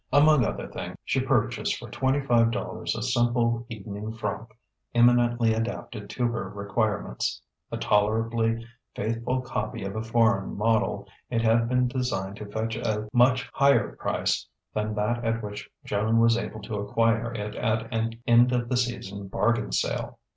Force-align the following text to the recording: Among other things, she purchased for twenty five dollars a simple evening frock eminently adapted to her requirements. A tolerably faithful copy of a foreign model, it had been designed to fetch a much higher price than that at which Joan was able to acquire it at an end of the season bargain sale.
Among 0.11 0.43
other 0.43 0.67
things, 0.67 0.97
she 1.05 1.19
purchased 1.19 1.77
for 1.77 1.87
twenty 1.91 2.21
five 2.21 2.49
dollars 2.49 2.95
a 2.95 3.03
simple 3.03 3.67
evening 3.69 4.13
frock 4.13 4.55
eminently 4.95 5.53
adapted 5.53 6.09
to 6.09 6.23
her 6.25 6.49
requirements. 6.49 7.39
A 7.71 7.77
tolerably 7.77 8.65
faithful 8.95 9.41
copy 9.41 9.83
of 9.83 9.95
a 9.95 10.01
foreign 10.01 10.57
model, 10.57 11.07
it 11.29 11.43
had 11.43 11.69
been 11.69 11.87
designed 11.87 12.37
to 12.37 12.47
fetch 12.49 12.75
a 12.77 13.09
much 13.13 13.47
higher 13.53 13.95
price 13.95 14.47
than 14.73 14.95
that 14.95 15.23
at 15.23 15.43
which 15.43 15.69
Joan 15.85 16.17
was 16.19 16.35
able 16.35 16.63
to 16.63 16.79
acquire 16.79 17.31
it 17.35 17.53
at 17.53 17.87
an 17.93 18.19
end 18.25 18.53
of 18.53 18.69
the 18.69 18.77
season 18.77 19.27
bargain 19.27 19.71
sale. 19.71 20.17